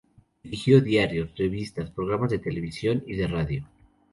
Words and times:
Dirigió 0.41 0.81
diarios, 0.81 1.29
revistas, 1.37 1.91
programas 1.91 2.31
de 2.31 2.39
televisión 2.39 3.03
y 3.05 3.17
de 3.17 3.27
radio. 3.27 3.69